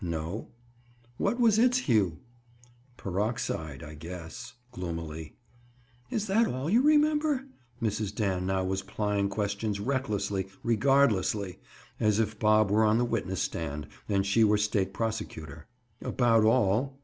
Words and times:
"No." 0.03 0.47
"What 1.17 1.39
was 1.39 1.59
its 1.59 1.77
hue?" 1.85 2.17
"Peroxide, 2.97 3.83
I 3.83 3.93
guess." 3.93 4.53
Gloomily. 4.71 5.35
"Is 6.09 6.25
that 6.25 6.47
all 6.47 6.71
you 6.71 6.81
remember?" 6.81 7.45
Mrs. 7.79 8.15
Dan 8.15 8.47
now 8.47 8.63
was 8.63 8.81
plying 8.81 9.29
questions 9.29 9.79
recklessly, 9.79 10.47
regardlessly, 10.63 11.59
as 11.99 12.19
if 12.19 12.39
Bob 12.39 12.71
were 12.71 12.83
on 12.83 12.97
the 12.97 13.05
witness 13.05 13.43
stand 13.43 13.87
and 14.09 14.25
she 14.25 14.43
were 14.43 14.57
state 14.57 14.91
prosecutor. 14.91 15.67
"About 16.01 16.45
all. 16.45 16.97